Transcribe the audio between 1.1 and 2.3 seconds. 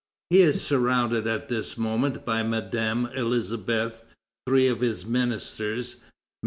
at this moment